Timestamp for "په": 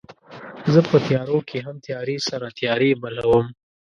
0.89-0.97